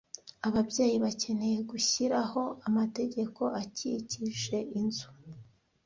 [0.47, 5.09] Ababyeyi bakeneye gushyiraho amategeko akikije inzu.